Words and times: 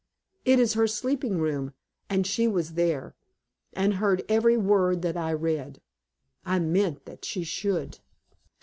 It 0.45 0.59
is 0.59 0.73
her 0.73 0.87
sleeping 0.87 1.37
room, 1.37 1.75
and 2.09 2.25
she 2.25 2.47
was 2.47 2.73
there, 2.73 3.13
and 3.73 3.93
heard 4.01 4.23
every 4.27 4.57
word 4.57 5.03
that 5.03 5.15
I 5.15 5.29
read. 5.31 5.79
I 6.43 6.57
meant 6.57 7.05
that 7.05 7.23
she 7.23 7.43
should." 7.43 7.99